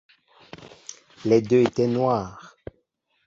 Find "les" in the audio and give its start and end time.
1.25-1.43